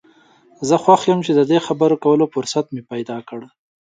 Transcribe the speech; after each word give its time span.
زه 0.67 0.75
خوښ 0.83 1.01
یم 1.11 1.19
چې 1.25 1.31
د 1.35 1.41
دې 1.51 1.59
خبرو 1.67 1.95
کولو 2.03 2.25
فرصت 2.33 2.65
مې 2.73 2.81
پیدا 2.91 3.17
کړ. 3.29 3.39